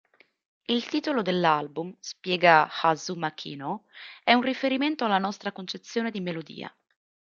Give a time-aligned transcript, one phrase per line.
[0.65, 3.83] Il titolo dell'album, spiega Kazu Makino,
[4.23, 6.75] è un "riferimento alla nostra concezione di melodia.